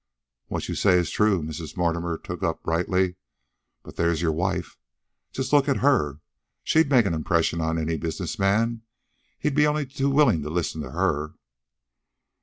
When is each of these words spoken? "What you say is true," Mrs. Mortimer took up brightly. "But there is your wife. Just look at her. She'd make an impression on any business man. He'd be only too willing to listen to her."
"What 0.47 0.67
you 0.67 0.73
say 0.73 0.97
is 0.97 1.11
true," 1.11 1.43
Mrs. 1.43 1.77
Mortimer 1.77 2.17
took 2.17 2.41
up 2.41 2.63
brightly. 2.63 3.17
"But 3.83 3.97
there 3.97 4.09
is 4.09 4.19
your 4.19 4.31
wife. 4.31 4.79
Just 5.31 5.53
look 5.53 5.69
at 5.69 5.77
her. 5.85 6.21
She'd 6.63 6.89
make 6.89 7.05
an 7.05 7.13
impression 7.13 7.61
on 7.61 7.77
any 7.77 7.97
business 7.97 8.39
man. 8.39 8.81
He'd 9.37 9.53
be 9.53 9.67
only 9.67 9.85
too 9.85 10.09
willing 10.09 10.41
to 10.41 10.49
listen 10.49 10.81
to 10.81 10.89
her." 10.89 11.35